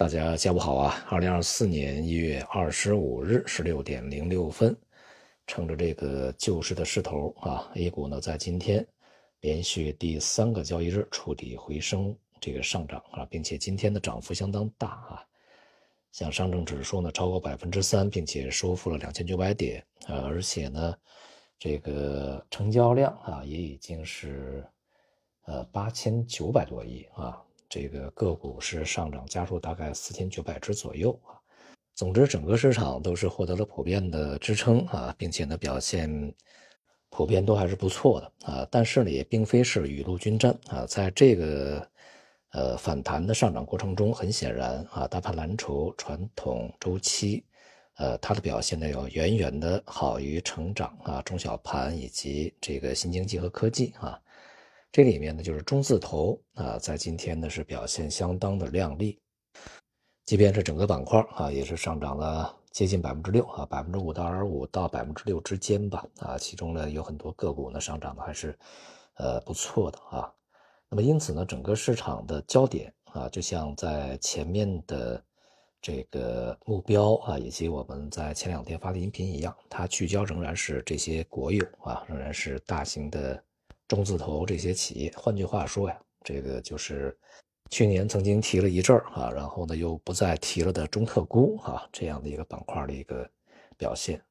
[0.00, 1.04] 大家下午好啊！
[1.10, 4.74] 二零二四年一月二十五日十六点零六分，
[5.46, 8.84] 乘着这个救市的势头啊，A 股呢在今天
[9.40, 15.22] 连续第三个交易日触底回升，这个上涨啊，并且今天的涨幅相当大啊，
[16.12, 20.96] 像上证指数呢超过百分之三，并且收复了两千九百点啊，而且呢，
[21.58, 24.66] 这个成交量啊也已经是
[25.44, 27.38] 呃八千九百多亿啊。
[27.70, 31.38] 这个个股是上涨家数大概四千九百只左右啊。
[31.94, 36.34] 总之，整个市场都是获得了普遍的支撑啊，并且呢表现
[37.10, 38.68] 普遍都还是不错的啊。
[38.70, 40.84] 但是呢，也并非是雨露均沾啊。
[40.86, 41.88] 在这个
[42.52, 47.44] 呃反弹的上涨过程中，很显然啊，大盘蓝筹传统周期，
[47.98, 54.18] 呃，它的表现呢要远远的好于成长啊、中小盘以及这个新经济和科技啊。
[54.92, 59.20] 这里面呢，就是中字头啊，在今天呢是表现相当的靓丽，
[60.24, 68.58] 即便是整个板块啊，也是上涨了接近百分之六啊，百分之五到二五到百分之六之间吧啊，其中呢有很多个股呢上涨的还是
[69.14, 70.34] 呃不错的啊。
[70.88, 75.22] 那么因此呢，整个市场的焦点啊，就像在前面的
[75.80, 83.40] 这个目标啊，以及我们在前两天发的音频一样，它聚焦仍然是这些国有啊，仍然是大型的。
[83.90, 87.18] 中字头这些企业，换句话说呀，这个就是
[87.70, 93.28] 去年曾经提了一阵儿啊，然后呢又不再提了的中特估啊这样的一个板块的一个
[93.76, 94.22] 表现。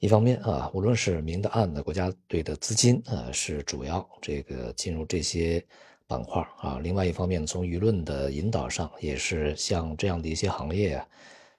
[0.00, 5.64] 一方面啊，无论是明的暗的，国家队的资金啊是主要这个进入这些
[6.08, 11.08] 板块啊；另外一方面，从舆论的引导上，也是像这样的一些行业啊，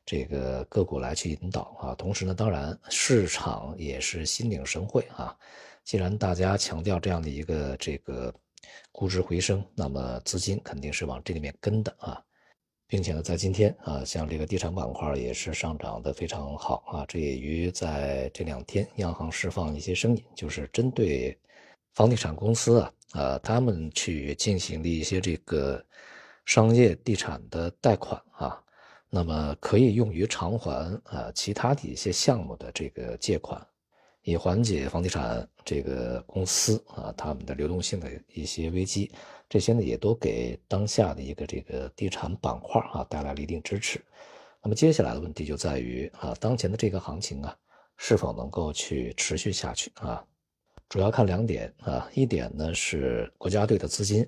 [0.06, 1.96] 这个个股来去引导啊。
[1.96, 5.34] 同时呢，当然市场也是心领神会啊。
[5.88, 8.34] 既然大家强调这样的一个这个
[8.92, 12.22] 估值回升，那么资金肯定是往这里面跟的啊，
[12.88, 21.40] 并且呢，在今天啊，像这个地产板块也是上涨的非常好啊，这也与在这两天央行释放一些声音，就是针对
[21.94, 25.82] 房地产公司啊，呃，他们去进行的一些这个
[26.44, 28.62] 商业地产的贷款啊，
[29.10, 33.66] 那么可以用于偿还啊其他的一些项目的这个借款。
[34.28, 39.10] 以缓解房地产这个公司啊他们的流动性的一些危机，
[39.48, 44.04] 这些呢也都给当下的一个这个地产板块啊带来了一定支持。
[44.62, 47.56] 那么接下来的问题就在于啊，当前的这个行情啊
[47.96, 50.22] 是否能够去持续下去啊？
[50.90, 54.28] 主要看两点啊，一点呢是国家队的资金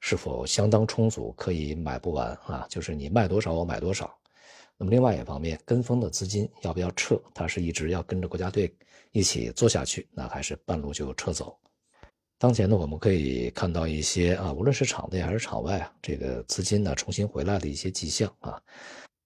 [0.00, 4.14] 是否相当充足，可以买不完啊，就是你卖多少我买多少。
[4.80, 7.20] 那么另外一方面，跟风的资金要不要撤？
[7.34, 8.72] 它是一直要跟着国家队
[9.10, 11.58] 一起做下去，那还是半路就撤走？
[12.38, 18.62] 当前呢，我们可以看到一些啊，无论是场内还是场外啊，这个资金呢重新回来的一些迹象啊。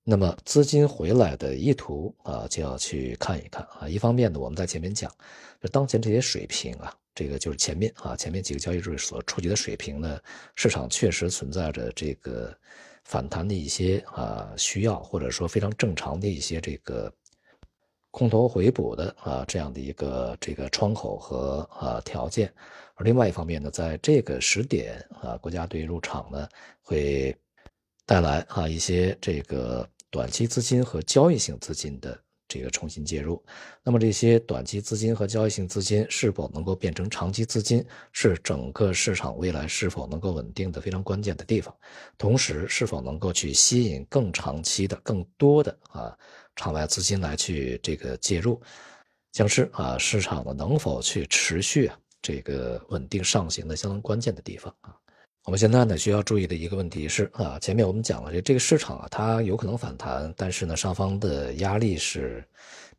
[0.03, 3.87] 那么资金回来的意图啊，就要去看一看啊。
[3.87, 5.12] 一方面呢，我们在前面讲，
[5.61, 10.19] 就当前这些水平啊，这个就是前面啊，前面几个交易日所触及的水平呢，
[10.57, 12.57] 市场确实存在着这个。
[13.05, 17.13] 反弹的一些啊需要，或者说非常正常的一些这个
[18.11, 22.53] 空头回补的啊这样的一个这个窗口和啊条件，
[22.95, 26.49] 而另外一方面呢，在这个时点啊，国家队入场呢
[26.81, 27.35] 会
[28.07, 32.19] 带来啊一些这个短期资金和交易性资金的。
[32.53, 33.43] 这个重新介入，
[33.83, 37.83] 那么这些短期资金和交易性资金是否能够变成长期资金，
[38.13, 41.75] 是整个市场未来是否能够稳定的非常关键的地方。
[42.19, 46.15] 同时，是否能够去吸引更长期的、更多的啊
[46.55, 48.61] 场外资金来去这个介入，
[49.31, 54.95] 将是啊市场的能否去持续这个稳定上行的相当关键的地方啊。
[55.45, 62.45] 我们现在呢需要注意的一个问题是啊，前面我们讲了这这个市场啊，它有可能反弹，但是呢上方的压力是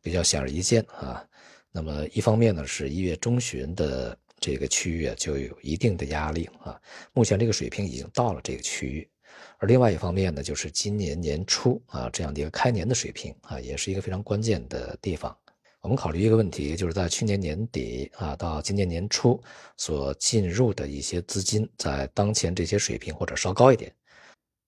[0.02, 1.24] 比较显而易见啊。
[1.72, 6.78] 那么一方面呢是一月中旬的这个区域就有一定的压力啊，
[7.14, 9.08] 目前这个水平已经到了这个区域，
[9.56, 15.34] 而另外一方面呢就是今年年初啊这样的一个开年的水平啊，也是一个非常关键的地方。
[15.84, 19.38] 我们考虑一个问题，就是在去年年底啊到今年年初
[19.76, 23.94] 所进入的一些资金，在当前这些水平或者稍高一点，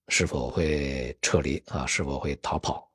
[0.09, 1.87] 是否会撤离啊？
[1.87, 2.87] 是否会逃跑？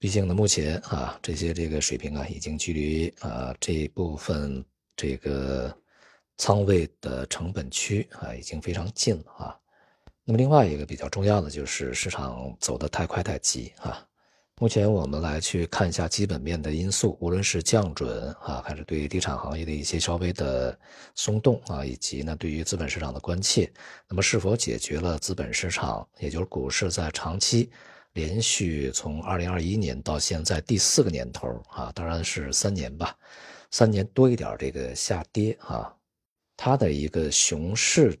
[0.00, 4.64] 毕竟呢，目前啊这些这个水平啊，已经距离啊这一部分
[4.96, 5.72] 这个
[6.36, 9.56] 仓位的成本区啊已经非常近了啊。
[10.24, 14.04] 那么另外一个比较重要的就是市场走得太快太急啊。
[14.60, 20.78] 目前我们来去看一下基本面的因素，无论是降准啊，还是对于地产行业的一些稍微的
[21.16, 23.68] 松动啊，以及呢对于资本市场的关切，
[24.08, 27.68] 那么是否解决了资本市场，也就是股市在长期
[28.12, 33.12] 连续从二零二一年到现在第四个年头啊，当然是三年吧，
[33.72, 35.92] 三年多一点这个下跌啊，
[36.56, 38.16] 它的一个熊市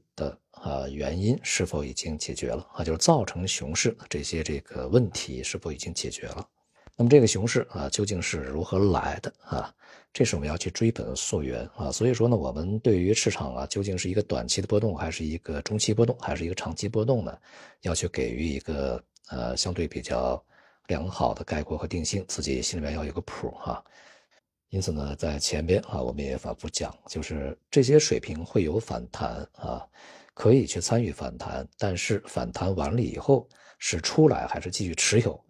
[0.64, 2.82] 啊原因是否已经解决了啊？
[2.82, 6.48] 就是造成熊市这些这个问题是否已经解决了？
[6.96, 9.74] 那么这个熊市啊究竟是如何来的啊？
[10.12, 11.92] 这是我们要去追本溯源啊。
[11.92, 17.38] 所以说呢，我们对于市场啊究竟是一个短期的波动，还是一个中期波动，还是一个长期波动呢？
[17.82, 19.02] 要去给予一个。
[19.30, 20.44] 呃，相对比较
[20.88, 23.82] 良好的概括和定性，自己心里面要有个谱哈。
[24.68, 29.82] 因此呢，在前边啊，我们也反复讲，就是这些水平会有反弹啊，
[30.34, 33.48] 可以去参与反弹，但是反弹完了以后
[33.78, 35.42] 是出来还是继续持有，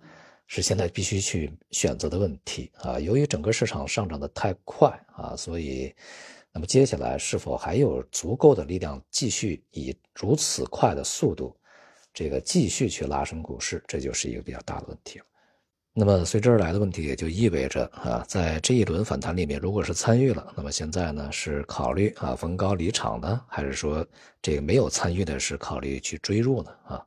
[0.46, 3.00] 是现在必须去选择的问题啊。
[3.00, 5.94] 由于整个市场上涨的太快啊，所以
[6.52, 11.56] 那么接下来是否还有足够的力量继续以如此快的速度？
[12.12, 15.24] 这个继续去拉升股市，这就是一个比较大的问题了。
[15.96, 24.04] 那么随之而来的问题也就意味着啊，在这一轮反弹里面，如果是参与了，那么现在呢是考虑啊逢高离场呢，还是说
[24.42, 26.70] 这个没有参与的是考虑去追入呢？
[26.88, 27.06] 啊，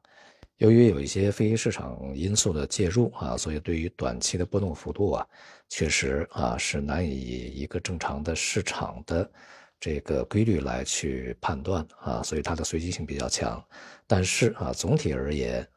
[0.57, 5.28] 由于有一些非市场因素的介入啊，所以对于短期的波动幅度啊，
[5.68, 7.12] 确实啊是难以
[7.54, 9.30] 一个正常的市场的。
[9.80, 13.63] 这个规律来去判断啊，所以它的随机性比较强。
[14.07, 15.68] 但是啊，总体而言，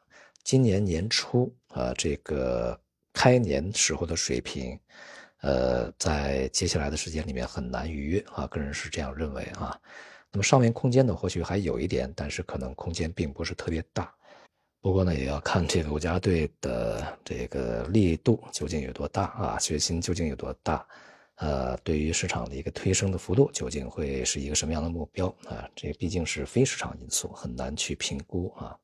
[0.43, 2.79] 今年年初啊，这个
[3.13, 4.79] 开年时候的水平，
[5.41, 9.79] 呃，在接下来的时间里面很难逾越啊，个人是这样认为啊。
[10.31, 14.13] 那么上面空间呢，或许还有一点，但是可能空间并不是特别大。
[14.81, 20.85] 不过呢，也要看这个国家队的这个力度究竟有多大啊，决心究竟有多大。
[21.35, 25.67] 呃，对于市场的一个推升的幅度，究竟会是一个什么样的目标啊？
[25.75, 28.77] 这毕竟是非市场因素，很难去评估啊。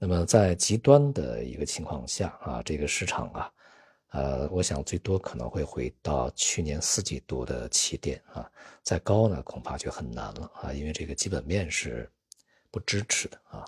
[0.00, 3.50] 那么在极端的一个情况下啊，这个市场啊，
[4.10, 8.48] 呃，我想最多可能会回到去年四季度的起点啊，
[8.84, 12.08] 再高呢恐怕就很难了啊，因为这个基本面是
[12.70, 13.66] 不支持的啊。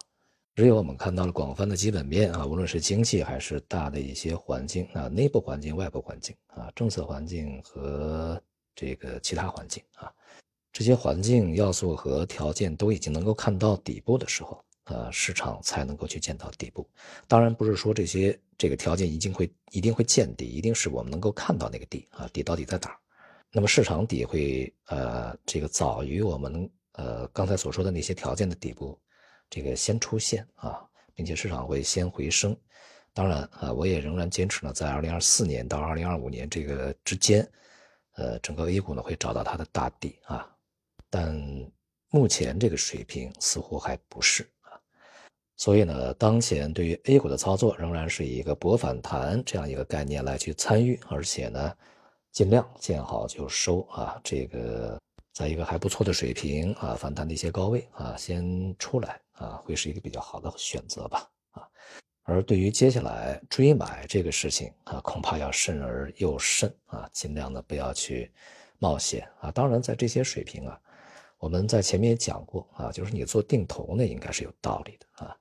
[0.55, 8.41] 只有我们看到了广泛的基本面啊，无论是经济还是大的一些环境啊，内部环境、外部环境啊，政策环境和
[8.75, 10.12] 这个其他环境啊，
[10.73, 16.85] 这些环境要素和条件都已经能够看到底部的时候，呃，市场才能够去见到底部。
[17.29, 22.97] 当然不是说这些这个条件一定会一定会见底，一定是我们能够看到那个底啊，底到底在哪儿？
[23.53, 28.99] 那么市场底会呃这个早于我们呃刚才所说的那些条件的底部。
[29.49, 32.57] 这个先出现啊，并且市场会先回升。
[33.13, 37.49] 当然啊，我也仍然坚持呢，在二零二四年到二零二五年这个之间，
[38.15, 40.49] 呃，整个 A 股呢会找到它的大底啊。
[41.09, 41.35] 但
[42.11, 44.49] 目前这个水平似乎还不是。
[45.61, 51.77] 所以呢，当前对于 A 股的操作仍然是以一个博反弹这样一个概念来去参与，而且呢，
[52.33, 54.19] 尽量见好就收啊。
[54.25, 54.99] 这个
[55.35, 59.21] 在一个还不错的水平啊，反弹的一些高位啊，先出来。
[59.33, 61.29] 啊，会是一个比较好的选择吧。
[61.51, 61.69] 啊，
[62.23, 68.33] 而对于接下来追买这个事情啊，恐怕要慎而又慎啊，尽量的不要去
[68.79, 69.51] 冒险啊。
[69.51, 70.81] 当然，在这些水平啊，
[71.41, 75.35] 我们在前面也讲过啊，就是你做定投呢，应该是有道理的啊。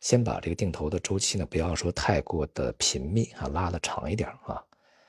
[0.00, 4.62] 先把这个定投的周期呢，不要说太过的频密啊，拉的长一点啊，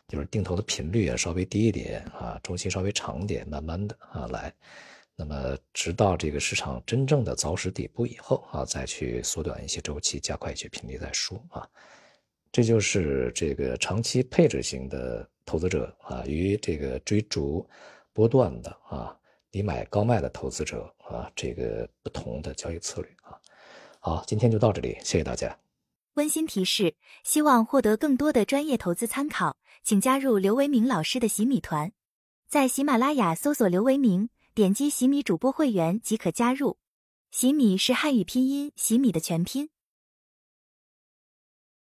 [0.08, 4.52] 就是定投的频率也稍微低一点啊，周期稍微长点，慢慢的啊来。
[5.20, 11.68] 那么，直到这个市场真正的凿实底部以后啊，再去缩短一些周期，加快一些频率再说啊。
[12.52, 17.68] 这就是这个长期配置型的投资者啊，与这个追逐
[18.14, 19.14] 波段的啊，
[19.52, 23.40] 低买高卖的投资者啊，这个不同的交易策略啊。
[24.00, 25.58] 好，今天就到这里，谢谢大家。
[26.16, 31.92] 温馨提示：希望获得更多的专业投资参考，请加入刘维明老师的洗米团，
[32.48, 34.30] 在喜马拉雅搜索刘维明。
[34.56, 36.80] 点击洗米主播会员即可加入。
[37.30, 39.70] 洗米是汉语拼音洗米的全拼。